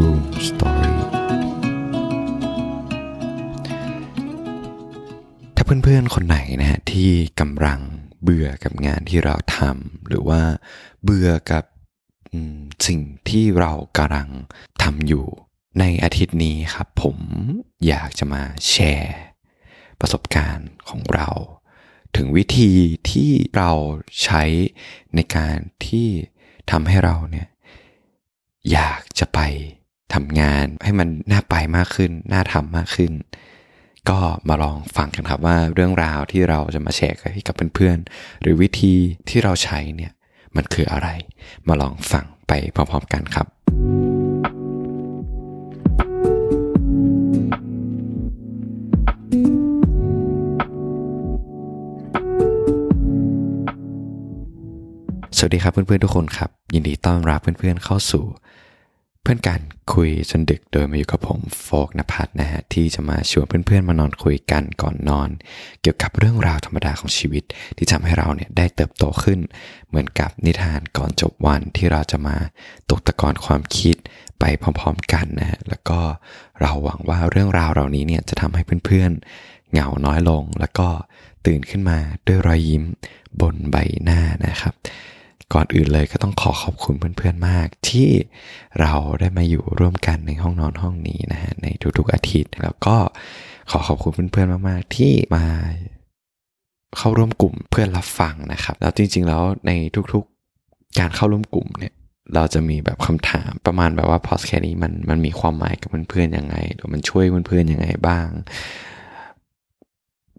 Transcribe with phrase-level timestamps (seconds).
[0.00, 0.94] Room Story
[5.56, 7.10] ถ้าเพื่อนๆ คนไหนนะฮะที่
[7.40, 7.80] กำลัง
[8.22, 10.42] เบื่อกับงานที่เราทำหรือว่า
[11.02, 11.64] เบื่อกับ
[12.86, 14.28] สิ่งที่เรากำลัง
[14.82, 15.26] ทำอยู่
[15.80, 17.18] ในอาทิตย์นี้ครับ ผม
[17.86, 19.18] อยากจะมาแชร์
[20.00, 21.28] ประสบการณ์ของเรา
[22.16, 22.72] ถึงวิธี
[23.10, 23.72] ที่เรา
[24.22, 24.42] ใช้
[25.14, 26.08] ในการที่
[26.70, 27.48] ทำให้เราเนี่ย
[28.72, 29.40] อยากจะไป
[30.14, 33.12] ทำงานให้มันน่าไปมากขึ้น น่าทำมากขึ้น
[34.10, 38.94] ก็มาลองฟังกันครับว่าเรื่องราวที่เราจะมาแชร์ให้กับเพื่อนๆ หรือวิธี
[39.28, 40.12] ที่เราใช้เนี่ย
[40.56, 41.08] มันคืออะไร
[41.68, 43.46] มาลองฟังไปพร้อมๆกันครับ
[55.38, 58.24] สวัสดีครับเพื่อนๆทุกคนครับ ยินดีต้อนรับเพื่อนๆเข้าสู่
[59.26, 59.60] เพื่อนกัน
[59.94, 65.28] คุยจนดึกโดยมาอยู่กับผมโฟกนภัทรนะฮะที่จะมาชวนเพื่อนๆมานอนคุยกันก่อนนอน
[65.82, 67.44] เกี่ยวกับเรื่องราวธรรมดาของชีวิต
[67.76, 69.38] ที่ทำให้เราเนี่ยได้เติบโตขึ้น
[69.88, 72.36] เหมือนกับนิทานก่อนจบวันที่เราจะมา
[72.90, 73.96] ตกตะกอนความคิด
[74.40, 76.00] ไปพร้อมๆกันนะฮะแล้วก็
[76.60, 80.88] เราหวังว่าเรื่องราวเหล่านี้เนี่ยจะทำให้เพื่อนๆเหงาน้อยลง แล้วก็
[81.46, 82.84] ตื่นขึ้นมาด้วยรอยยิ้ม
[83.40, 84.74] บนใบหน้านะครับ
[85.54, 88.08] ก่อนอื่นเลยก็ต้องขอขอบคุณเพื่อนๆมาก ที่
[88.80, 91.66] เราได้มาอยู่ร่วมกันในห้องนอนห้องนี้นะฮะใน
[91.98, 92.96] ทุกๆอาทิตย์ แล้วก็
[93.70, 95.44] ขอขอบคุณเพื่อนๆมากๆ ที่มา
[96.96, 99.70] เข้าร่วมกลุ่มเพื่อนรับฟังนะครับ แล้วจริง ๆ แล้วใน
[100.12, 101.94] ทุกๆการเข้าร่วมกลุ่มเนี่ย
[102.34, 108.28] เราจะมีแบบคำถามประมาณแบบว่าพอสแค่นี้มันมันมีความหมายกับเพื่อนๆยังไงหรือมันช่วยเพื่อนๆยังไงบ้าง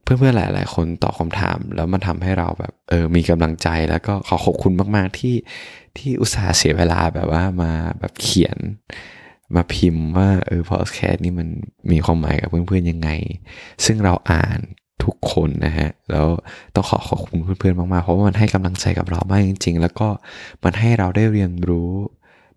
[0.07, 5.35] เพื่อนๆหลาย ๆ คนตอบคาถาม แล้วมันทำให้เราแบบเออมีกำลังใจแล้วก็ขอขอบคุณมากๆที่
[5.97, 8.57] ที่อุตส่าห์เสียเวลาแบบว่ามาแบบเขียน
[9.55, 11.47] มาพิมพ์ว่าเออพอสแคสนี่มัน
[11.91, 13.09] มีความหมายกับเพื่อนๆยังไง
[13.85, 14.59] ซึ่งเราอ่าน
[15.03, 16.27] ทุกคนนะฮะ แล้ว
[16.75, 20.07] ต้องขอขอบคุณเพื่อนๆมากๆ เพราะว่ามันให้กำลังใจกับเรามากจริง ๆ แล้วก็
[20.63, 21.91] มันให้เราได้เรียนรู้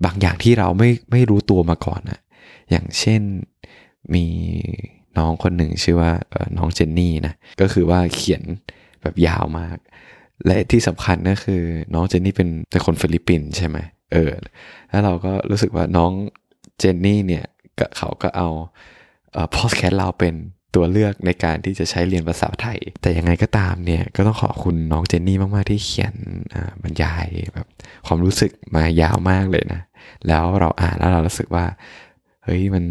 [0.05, 2.21] บางอย่างที่เราไม่ไม่รู้ตัวมาก่อนอะ
[2.71, 3.23] อย่างเช่น
[4.15, 4.27] มี
[5.19, 6.13] น้องคนหนึ่งชื่อว่า
[6.59, 8.43] น้องเจนนี่นะก็คือว่าเขียน
[9.03, 9.77] แบบยาวมาก
[10.47, 11.63] และที่สำคัญก็คือ
[11.95, 13.79] น้องเจนนี่เป็นเป็นคนฟิลิปปินส์ใช่ไหม
[14.13, 14.31] เออ
[14.91, 16.13] แล้วเราก็รู้สึกว่าน้อง
[16.79, 17.45] เจนนี่เนี่ย
[17.97, 18.49] เขาก็เอา
[19.55, 20.35] พอดแคสต์เราเป็น
[20.75, 26.15] ตัวเลือกในการที่จะใช้เรียนภาษาไทย แต่ยังไงก็ตามเนี่ยก็ต้องขอบคุณน้องเจนนี่มาก ๆ ที่เขียน
[26.83, 27.67] บรรยายแบบ
[28.07, 29.81] ความรู้สึกมายาวมากเลยนะ
[30.29, 31.65] แล้วเราอ่านแล้วเรารู้สึกว่า
[32.45, 32.85] เฮ้ยมัน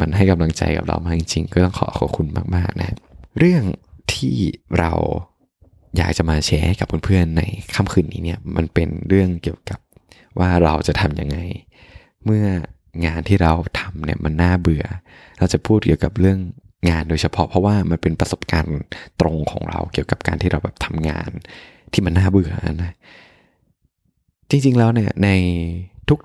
[0.00, 2.26] มันให้กำลังใจกับเรามากจริงๆก็ต้องขอขอบคุณ
[2.56, 2.96] มากๆนะ
[3.38, 3.62] เรื่อง
[4.12, 4.36] ที่
[4.78, 4.92] เรา
[5.96, 7.42] อยากจะมาแชร์กับเพื่อนๆใน
[7.74, 9.78] ค่ำคืนนี้เนี่ยมันเป็นเรื่องเกี่ยวกับ
[10.38, 11.38] ว่าเราจะทำยังไง
[12.24, 12.46] เมื่อ
[13.06, 14.84] งานที่เราทำเนี่ยมันน่าเบื่อ
[15.38, 16.38] เราจะพูดเกี่ยวกับเรื่อง
[16.88, 18.70] งานโดยเฉพาะเพราะว่ามันเป็นประสบการณ์
[19.20, 21.30] ตรงของเราเกี่ยวกับการที่เราแบบทำงาน
[21.92, 22.52] ที่มันน่าเบื่อ
[22.82, 22.92] นะ
[24.50, 25.28] จริงๆแล้วเนี่ยใน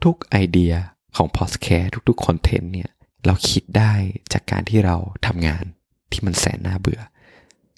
[0.06, 0.74] ทุกๆไอเดีย
[1.18, 2.90] ของพอดแคสต์ทุกๆคอนเทนต์เนี่ย
[3.26, 3.94] เราคิดได้
[4.34, 4.96] จากการที่เรา
[5.28, 5.64] ทำงาน
[6.12, 7.02] ที่มันแสนน่าเบื่อ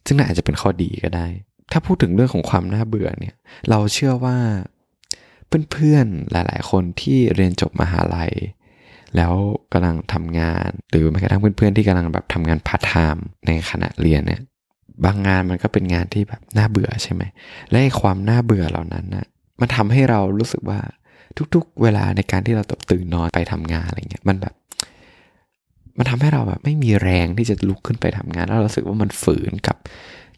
[0.07, 1.27] ซึ่งอาจจะเป็นข้อดีก็ได้
[1.71, 3.35] ถ้าพูดถึงเรื่องของความน่าเบื่อเนี่ย
[3.69, 4.37] เราเชื่อว่า
[5.71, 8.33] เพื่อนๆหลาย ๆ คนที่เรียนจบมหาลัย
[9.17, 9.33] แล้ว
[9.73, 14.41] กำลังทำงาน หรือแม้กระทั่งเพื่อนๆที่กำลังแบบทำงานพาร์ทไทม์ในขณะเรียนเนี่ย
[15.05, 17.23] บางงานมันก็เป็นงานที่แบบน่าเบื่อใช่ไหม
[17.69, 19.25] และความน่าเบื่อเหล่านั้นนะ
[19.61, 20.79] มันทำให้เรารู้สึกว่า
[21.53, 24.53] ทุกๆ เวลาในการที่เราตื่นนอนไปทำงานอะไรเงี้ยมันแบบ
[25.97, 29.77] มันทำให้เราแบบไม่มีแรงที่จะลุกขึ้นไปทำงาน แล้วเราสึกว่ามันฝืนกับ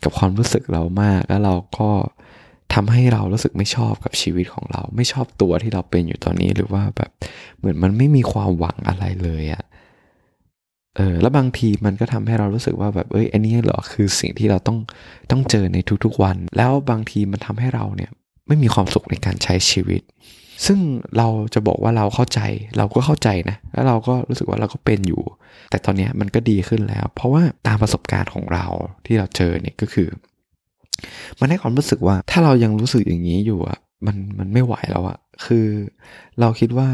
[0.04, 1.90] กับความรู้สึกเรามาก แล้วเราก็
[2.74, 7.10] ทำให้เรารู้สึกไม่ชอบกับชีวิตของเรา ไม่ชอบตัวที่เราเป็นอยู่ตอนนี้หรือว่าแบบ
[7.58, 9.64] เหมือนมันไม่มีความหวังอะไรเลยอะ
[10.98, 14.78] เออแล้วบางทีมันก็ทำให้เรารู้สึกว่าแบบเอ้ยอันนี้เหรอคือสิ่งที่เราต้อง
[15.32, 18.12] ต้องเจอในทุกๆวัน แล้วบางทีมันทำให้เราเนี่ย
[18.48, 20.02] ไม่มีความสุขในการใช้ชีวิต
[20.66, 20.80] ซึ่ง
[21.18, 22.40] เราจะบอกว่าเราเข้าใจ
[22.78, 25.22] เราก็เข้าใจนะ แล้วเราก็รู้สึกว่าเราก็เป็นอยู่
[25.70, 28.66] แต่ตอนนี้มันก็ดีขึ้นแล้ว เพราะว่าตามประสบการณ์ของเรา
[29.06, 30.08] ที่เราเจอเนี่ยก็คือ
[31.40, 35.66] มันให้ความรู้สึกว่าถ้าเรายังรู้สึกอย่างนี้อยู่อะมันมันไม่ไหวแล้วอะคือ
[36.40, 36.90] เราคิดว่า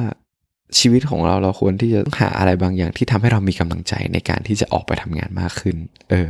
[0.79, 5.77] ชีวิตของเราเราควรที่จะต้องหาอะไรบางอย่างที่ทำให้เรามีกำลังใจในการที่จะออกไปทำงานมากขึ้น
[6.09, 6.29] เออ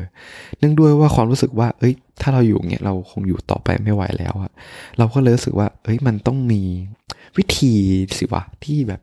[0.59, 4.51] เนื่องด้วยว่าความรู้สึกว่า เอ้ย ถ้าเราอยู่เงี้ยเราคงอยู่ต่อไปไม่ไหวแล้วอะ
[4.97, 6.61] เราก็เลยรู้สึกว่า เอ้ย มันต้องมี
[7.37, 7.73] วิธี
[8.17, 9.01] สิวะที่แบบ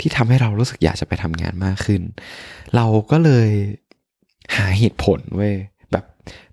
[0.00, 2.02] ที่ทำให้เรารู้สึกอยากจะไปทำงานมากขึ้น
[2.76, 3.50] เราก็เลย
[4.56, 5.54] หาเหตุผลเว้ย
[5.92, 6.04] แบบ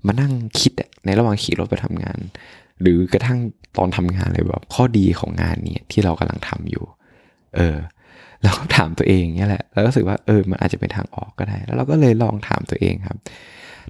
[0.05, 0.71] มานั่งคิด
[1.05, 2.19] ในระหว่างขี่รถไปทำงาน
[2.81, 3.39] หรือกระทั่ง
[3.77, 6.85] ตอนทำงานเลยแบบข้อดีของงานนี้ที่เรากำลังทำอยู่
[7.55, 7.77] เออ
[8.43, 13.19] แล้วก็ถามตัวเองเนี่ยแหละ แล้วก็รู้สึกว่าเออมันอาจจะเป็นทางออกก็ได้ แล้วเราก็เลยลองถามตัวเองครับ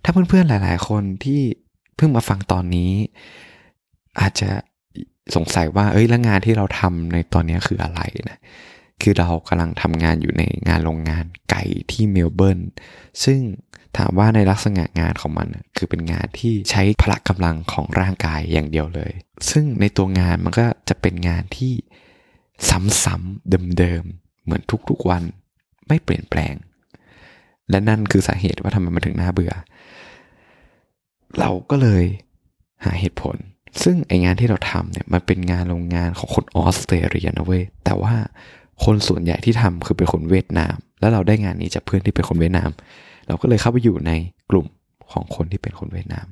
[0.04, 1.42] ถ้าเพื่อนๆหลาย ๆ คนที่
[1.96, 2.92] เพิ่งมาฟังตอนนี้
[4.20, 4.50] อาจจะ
[5.36, 8.40] สงสัยว่าเอ้ยแล้วงานที่เราทำในตอนนี้คืออะไรนะ
[9.02, 12.60] คือเรากำลังทำงานอยู่ในงานโรงงานไก่ที่เมลเบิร์น
[13.24, 13.40] ซึ่ง
[13.98, 15.48] ถามว่าในลักษณะงานของมัน
[15.78, 19.12] คือเป็นงานที่ใช้พละกำลังของร่างกายอย่างเดียวเลย
[19.50, 21.74] ซึ่งในตัวงานมันก็จะเป็นงานที่
[23.04, 25.24] ซ้ำๆเดิมๆเหมือนทุกๆวัน
[25.88, 26.56] ไม่เปลี่ยนแปลง
[27.70, 29.54] และนั่นคือสาเหตุว่าทำไมมันถึงน่าเบื่อ
[31.40, 32.04] เราก็เลย
[32.84, 33.38] หาเหตุผล
[33.84, 38.14] ซึ่งไองานที่เราทำเนี่ยมันเป็นงานโรงงานของคนออสเตรเลียนะเว้ยแต่ว่า
[38.86, 42.70] คนส่วนใหญ่ที่ทำคือเป็นคนเวียดนาม แล้วเราได้งานนี้จากเพื่อนที่เป็นคนเวียดนาม
[43.28, 44.12] เราก็เลยเข้าไปอยู่ใน
[44.52, 44.68] กลุ่ม
[45.12, 46.28] ของคนที่เป็นคนเวียดนาม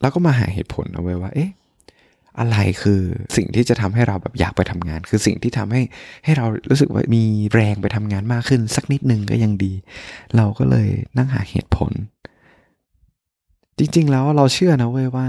[0.00, 1.50] แล้วก็มาหาเหตุผลเอาไว้ว่า เอ๊ะ
[2.38, 3.00] อะไรคือ
[3.36, 5.82] สิ่งที่จะทำให้เราแบบอยากไปทำงาน คือสิ่งที่ทำให้
[6.24, 7.22] ให้เรารู้สึกว่ามี
[7.54, 9.72] แรงไปทำงานมากขึ้น สักนิดนึงก็ยังดี
[10.36, 11.92] เราก็เลยนั่งหาเหตุผล
[13.78, 15.28] จริง ๆ แล้วเราเชื่อนะเว้ยว่า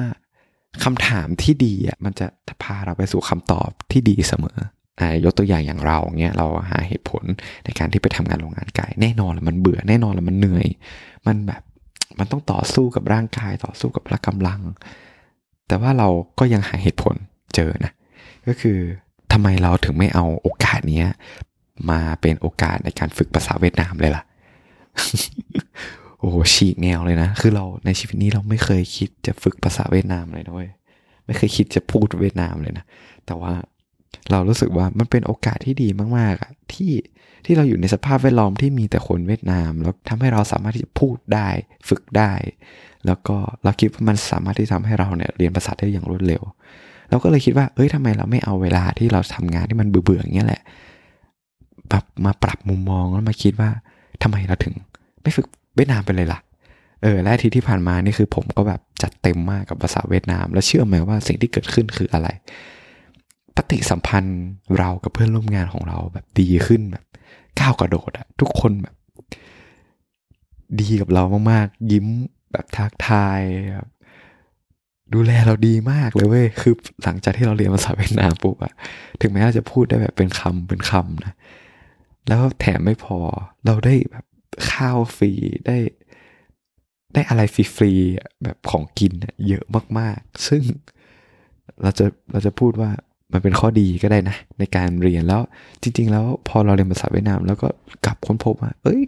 [0.84, 2.28] คำถามที่ดีอะมันจะ
[2.63, 4.57] พาเราไปสู่คำตอบที่ดีเสมอ
[5.00, 7.24] อ่ายกตัวอย่างอย่างเราเงี้ยเราหาเหตุผล
[7.66, 10.68] ในการที่ไปทำงานโรงงานไก่แน่นอนแล้วมันเบื่อแน่นอนแล้วมันเหนื่อย
[11.28, 11.62] มันแบบ
[12.19, 14.62] มันต้องต่อสู้กับร่างกายต่อสู้กับพละกำลัง
[15.68, 16.07] แต่ว่าเรา
[16.40, 17.16] ก็ยังหาเหตุผล
[17.56, 17.92] เจอนะ
[18.48, 18.78] ก็คือ
[19.31, 21.04] ทำไมเราถึงไม่เอาโอกาสนี้
[21.90, 24.24] มาเป็นโอกาสในการฝึกภาษาเวียดนามเลยล่ะ
[26.19, 30.66] โอ้โหฉีกแนวเลยนะ คือเราในชีวิตนี้เราไม่เคยคิดจะฝึกภาษาเวียดนามเลยด้วย
[31.25, 32.86] ไม่เคยคิดจะพูดเวียดนามเลยนะ
[33.25, 33.54] แต่ว่า
[34.31, 35.88] เรารู้สึกว่ามันเป็นโอกาสที่ดี
[36.18, 36.92] มากๆอะที่
[37.45, 41.50] ที่เราอยู่ในสภาพแวดล้อมที่มีแต่คนเวียดนาม แล้วทำให้เราสามารถที่จะพูดได้
[41.89, 42.33] ฝึกได้
[43.06, 46.42] แล้วก็เราคิดว่ามันสามารถที่ทำให้เราเนี่ยเรียนภาษาได้อย่างรวดเร็ว
[47.10, 50.62] เราก็เลยคิดว่าเอ้ยทำไมเราไม่เอาเวลาที่เราทำงานที่มันเบื่อๆอย่างเงี้ยแหละ
[51.89, 53.69] แบบมาปรับมุมมองแล้วมาคิดว่า
[54.24, 54.74] ทำไมเราถึง
[55.21, 55.48] ไม่ฝึก
[55.80, 56.40] เวียดนามไปเลยล่ะ
[57.04, 62.28] เออและอาทิตย์ที่ผ่านมานี่คือผมก็แบบจัดเต็มมากกับภาษาเวียดนาม แล้วเชื่อไหมว่าสิ่งที่เกิดขึ้นคืออะไร
[63.56, 64.40] ปฏิสัมพันธ์
[64.78, 67.06] เรากับเพื่อนร่วมงานของเราแบบดีขึ้นแบบ
[67.60, 68.96] ก้าวกระโดดอะทุกคนแบบ
[70.80, 72.08] ดีกับเรามากๆ ยิ้ม
[72.52, 73.42] แบบทักทาย
[73.74, 73.88] แบบ
[75.14, 76.74] ดูแลเราดีมากเลยเว้ยคือ
[77.04, 78.74] หลังจากที่เราเรียนภาษาเวียดนามปุ๊บอะ
[79.22, 81.34] ถึงแม้เราจะพูดได้แบบเป็นคำเป็นคำนะ
[82.28, 83.18] แล้วแถมไม่พอ
[83.66, 84.26] เราได้แบบ
[84.71, 85.31] ข้าวฟรี
[85.67, 85.77] ได้
[87.13, 87.41] ได้อะไร
[87.75, 89.13] ฟรีๆแบบของกิน
[89.47, 89.63] เยอะ
[90.00, 90.63] มากๆ ซึ่ง
[91.81, 92.91] เราจะเราจะพูดว่า
[93.33, 95.41] มันเป็นข้อดีก็ได้นะ ในการเรียนแล้ว
[95.81, 97.67] จริง ๆ แล้วพอเราเรียนภาษาเวียดนาม แล้วก็
[98.06, 99.01] กลับค้นพบว่าเอ้ย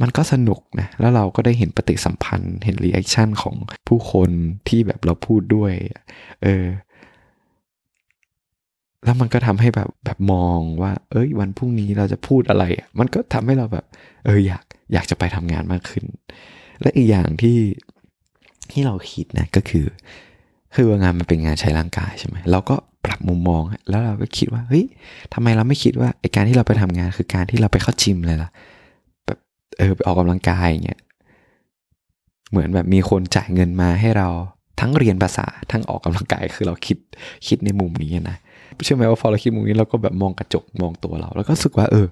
[0.00, 3.56] มันก็สนุกนะ แล้วเราก็ได้เห็นปฏิสัมพันธ์ เห็น reaction ของ
[3.88, 4.30] ผู้คน
[4.68, 5.72] ที่แบบเราพูดด้วย
[6.42, 6.64] เออ
[9.04, 12.64] แล้วมันก็ทำให้แบบแบบมองว่า เอ้ย วันพรุ่งนี้เราจะพูดอะไร
[12.98, 13.84] มันก็ทำให้เราแบบ
[14.24, 16.04] เอออยากอยากจะไปทำงานมากขึ้น
[16.80, 17.58] และอีกอย่างที่
[18.72, 19.86] ที่เราคิดนะก็คือ
[20.74, 24.84] คืองานมันเป็นงานใช้ร่างกายใช่ไหมเราก็ปรับมุมมอง แล้วเราก็คิดว่าเฮ้ย
[25.34, 28.50] ทำไมเราไม่คิดว่าไอการที่เราไปทำงานคือการที่เราไปเข้าจิมเลยล่ะ
[29.26, 29.38] แบบ
[29.78, 31.00] เออไปออกกำลังกายอย่างเงี้ย
[32.50, 34.28] เหมือนแบบมีคนจ่ายเงินมาให้เรา
[34.80, 36.98] ทั้งเรียนภาษาทั้งออกกำลังกายคือเราคิด
[37.46, 38.36] คิดในมุมนี้นะ
[38.84, 42.06] เชื่อไหมว่าพอเราคิดมุมนี้เราก็แบบมองกระจกมองตัวเรา แล้วก็รู้สึกว่าเออ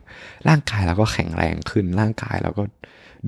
[0.49, 2.63] ร่างกายเราก็แข็งแรงขึ้น ร่างกายเราก็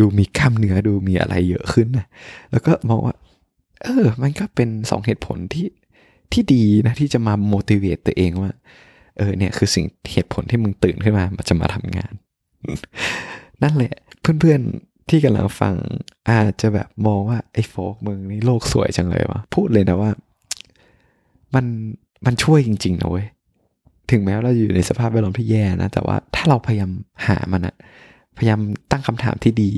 [0.00, 2.06] ดูมีกล้ามเนื้อดูมีอะไรเยอะขึ้นนะ
[2.50, 3.14] แล้วก็มองว่า
[3.82, 5.66] เออ มันก็เป็นสองเหตุผลที่
[6.32, 8.50] ที่ดีนะที่จะมา motivate ตัวเองว่า
[9.18, 12.12] เออเนี่ยคือสิ่งเหตุผลที่มึงตื่นขึ้นมามันจะมาทำงาน
[13.62, 15.74] นั่นแหละ เพื่อนๆที่กำลังฟัง
[16.30, 20.10] อาจจะแบบมองว่าไอ้โฟกมึงนี่โลกสวยจังเลยวะพูดเลยนะว่า
[21.54, 21.66] มัน
[22.26, 23.26] มันช่วยจริงๆนะเว้ย
[24.10, 26.90] ถึงแม้ว่าเราอยู่ในสภาพแวดล้อมที่แย่นะ แต่ว่าถ้าเราพยายาม
[27.26, 27.74] หามันอะ
[28.38, 29.70] พยายามตั้งคำถามที่ดี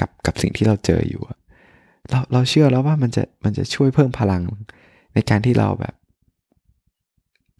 [0.00, 1.22] กับกับสิ่งที่เราเจออยู่
[2.10, 4.42] เราเราเชื่อแล้วว่ามันจะมันจะช่วยเพิ่มพลัง
[5.14, 5.94] ในการที่เราแบบ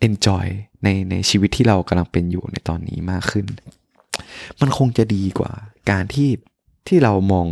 [0.09, 0.47] enjoy
[0.83, 3.47] ในในชีวิตที่เรากำลังเป็นอยู่ในตอนนี้มากขึ้น
[4.61, 5.53] มันคงจะดีกว่า
[5.91, 6.31] การที่
[6.89, 7.47] ที่เรามอง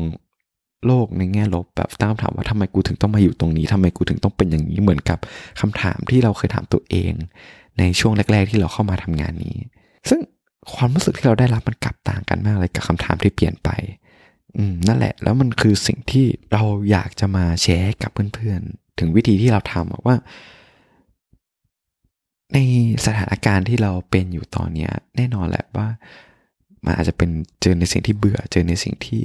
[0.87, 5.19] โลกในแง่ลบแบบตั้งคำถามว่าทำไมกูถึงต้องมาอยู่ตรงนี้ทำไมกูถึงต้องเป็นอย่างนี้เหมือนกับ
[5.61, 7.13] คำถามที่เราเคยถามตัวเอง
[7.79, 9.57] ในช่วงแรก ๆ ที่เราเข้ามาทำงานนี้
[10.09, 10.21] ซึ่ง
[10.75, 13.69] ความรู้สึกที่เราได้รับมันกลับต่างกันมากเลยกับคำถามที่เปลี่ยนไป
[14.57, 20.17] อืมนั่นแหละ แล้วมันคือสิ่งที่เราอยากจะมาแชร์กับเพื่อนๆ ถึงวิธีที่เราทำว่า
[22.55, 22.59] ใน
[23.07, 25.89] สถานการณ์ที่เราเป็นอยู่ตอนนี้แน่นอนแหละว่า
[26.85, 29.23] มันอาจจะเป็นเจอในสิ่งที่เบื่อเจอในสิ่งที่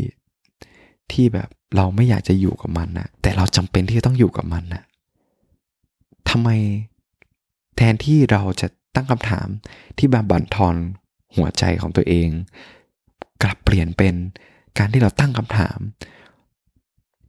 [1.14, 4.84] ที่แบบเราไม่อยากจะอยู่กับมันนะแต่เราจำเป็นที่จะต้องอยู่กับมันนะ
[6.30, 6.50] ทำไม
[7.76, 9.48] แทนที่เราจะตั้งคำถาม
[9.98, 10.76] ที่บาบั่นทอน
[11.36, 12.30] หัวใจของตัวเอง
[13.44, 14.16] กลับเปลี่ยนเป็น
[14.78, 15.80] การที่เราตั้งคำถาม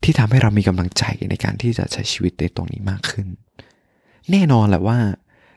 [0.02, 3.26] ที่ทำให้เรามีกำลังใจในการที่จะใช้ชีวิตในตรงนี้มากขึ้น
[4.30, 4.98] แน่นอนแหละว่า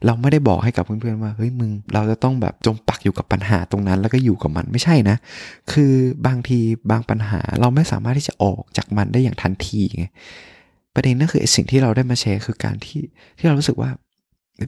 [0.06, 5.18] เราไม่ได้บอกให้กับเพื่อนๆว่าเฮ้ยมึงเราจะต้องแบบจมปักอยู่กับปัญหาตรงนั้น แล้วก็อยู่กับมันไม่ใช่นะ
[5.72, 5.94] คือ
[6.28, 6.60] บางที
[6.92, 10.06] บางปัญหาเราไม่สามารถที่จะออกจากมันได้อย่างทันทีไง
[10.94, 13.02] ประเด็นนั่นคือสิ่งที่เราได้มาแชร์คือการที่
[13.38, 13.90] ที่เรารู้สึกว่า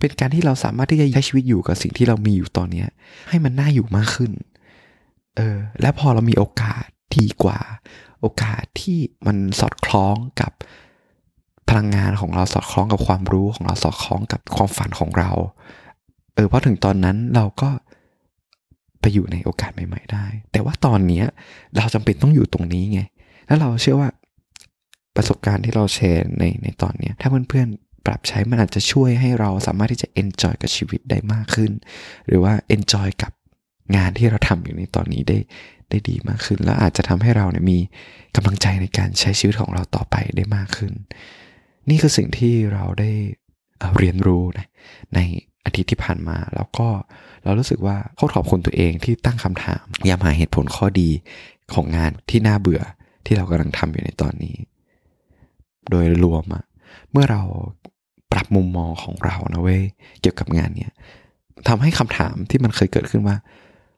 [0.02, 2.88] เป็นการที่เราสามารถที่จะใช้ชีวิตอยู่กับสิ่งที่เรามีอยู่ตอนเนี้ย
[3.30, 4.32] ให้มันน่าอยู่มากขึ้น
[5.38, 6.86] เออ และพอเรามีโอกาส
[7.18, 7.60] ดีกว่า
[8.22, 10.52] โอกาสที่มันสอดคล้องกับ
[11.70, 15.32] พลังงานของเราสอดคล้องกับความรู้ของเราสอดคล้องกับความฝันของเรา
[16.36, 17.70] เออเพราะถึงตอนนั้นเราก็
[19.00, 21.26] ไปอยู่ในโอกาสใหม่ ๆ ได้ แต่ว่าตอนเนี้ย
[21.76, 23.02] เราจำเป็นต้องอยู่ตรงนี้ไง
[23.48, 24.10] แล้วเราเชื่อว่า
[25.16, 31.72] ประสบการณ์ที่เราแชร์ในในตอนเนี้ยถ้าเพื่อนๆปรับใช้มันอาจจะช่วยให้เราสามารถที่จะ enjoy กับชีวิตได้มากขึ้น
[32.28, 33.32] หรือว่า enjoy กับ
[33.96, 35.38] งานที่เราทำอยู่ในตอนนี้ได้
[35.90, 37.80] ได้ดีมากขึ้น แล้วอาจจะทำให้เราเนี่ยมี
[38.36, 40.94] กำลังใจในการใช้ชีวิตของเราต่อไปได้มากขึ้น
[41.90, 43.12] นี่คือสิ่งที่เราได้
[43.98, 44.68] เรียนรู้นะ
[45.16, 45.20] ใน
[45.66, 46.88] อาทิตย์ที่ผ่านมา แล้วก็
[47.44, 51.10] เรารู้สึกว่าโคตรขอบคุณตัวเองที่ตั้งคำถามยามหาเหตุผลข้อดี
[51.74, 52.82] ของงานที่น่าเบื่อ
[53.26, 54.56] ที่เรากำลังทำอยู่ในตอนนี้
[55.90, 56.64] โดยรวมอะ
[57.12, 57.42] เมื่อเรา
[58.32, 59.82] ปรับมุมมองของเรานะเว้ย
[60.22, 60.92] เกี่ยวกับงานเนี่ย
[61.68, 63.38] ทำให้คำถามที่มันเคยเกิดขึ้นว่า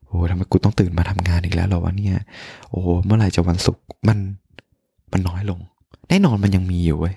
[0.07, 2.17] โอ้ทำไมกูต้องตื่นมาทำงานอีกแล้วเหรอวะเนี่ย
[2.69, 4.19] โอ้เมื่อไหร่จะวันศุกร์มัน
[5.11, 5.59] มันน้อยลง
[6.09, 7.15] แน่นอนมันยังมีอยู่เว้ย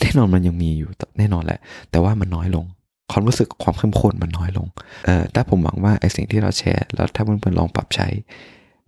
[0.00, 0.88] แน่นอนมันยังมีอยู่
[1.18, 2.64] แน่นอนแหละ แต่ว่ามันน้อยลง
[3.12, 4.66] ความรู้สึกความเข้มข้นมันน้อยลง
[5.06, 8.08] เออแต่ผมหวังว่าไอ้สิ่งที่เราแชร์ แล้วถ้าเพื่อนๆลองปรับใช้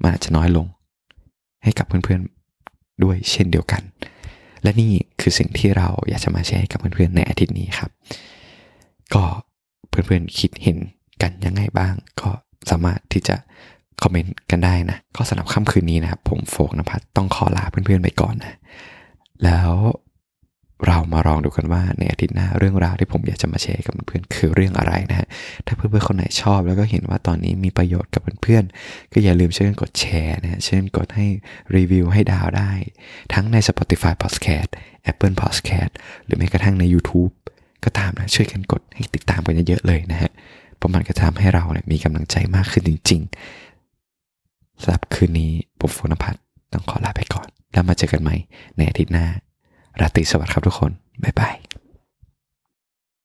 [0.03, 0.67] มันอาจจะน้อยลง
[1.63, 3.83] ให้กับเพื่อนๆด้วยเช่นเดียวกัน
[4.63, 7.91] และนี่คือสิ่งที่เราอยากจะมาแชร์ให้กับเพื่อนๆในอาทิตย์นี้ครับ
[9.15, 9.25] ก็
[9.89, 10.79] เพื่อนๆคิดเห็น
[11.23, 12.31] กันยังไงบ้าง ก็
[12.71, 13.37] สามารถที่จะ
[14.03, 18.57] คอมเมนต์กันได้นะ ก็สำหรับค่ำคืนนี้นะครับ ผมโฟกนภัทรต้องขอลาเพื่อนๆไปก่อนนะ
[19.45, 19.71] แล้ว
[20.87, 25.29] เรามาลองดูกันว่าในอาทิตย์หน้าเรื่องราวที่ผมอยากจะมาแชร์กับเพื่อนคือเรื่องอะไรนะฮะ
[25.67, 31.27] ถ้าเพื่อนๆคนไหนชอบแล้วก็เห็นว่าตอนนี้มีประโยชน์กับเพื่อนๆ ก็อย่าลืมช่วยกันกดแชร์นะฮะช่วยกันกดให้
[31.77, 32.73] รีวิวให้ดาวได้
[33.33, 34.69] ทั้งใน Spotify Podcast
[35.11, 35.93] Apple Podcast
[36.25, 37.33] หรือแม้กระทั่งใน YouTube
[37.85, 40.31] ก็ตามนะช่วยกันกดให้ติดตามกันเยอะๆเลยนะฮะ
[40.77, 48.37] เพราะมันก็จะทำให้เราเนี่ยมีกำลังใจมากขึ้นจริงๆสำหรับคืนนี้ผมโฟนพัฒน์ต้องขอลาไปก่อน แล้วมาเจอกันใหม่
[48.77, 49.27] ในอาทิตย์หน้า
[49.99, 50.93] ราตรีสวัสดิ์ครับทุกคน
[51.23, 51.55] บ๊ายบาย